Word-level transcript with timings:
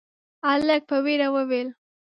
هلک 0.47 0.81
په 0.89 0.97
وېره 1.05 1.27
وويل: 1.35 1.67